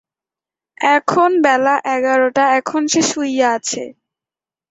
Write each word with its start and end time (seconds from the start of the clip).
এখন 0.91 1.29
বেলা 1.45 1.75
এগারোটা, 1.95 2.43
এখন 2.59 2.81
সে 2.87 3.01
শুইয়া 3.09 3.47
আছে! 3.57 3.83